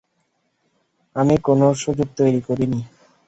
[1.15, 2.79] আমি কোনও সুযোগ তৈরী করিনি!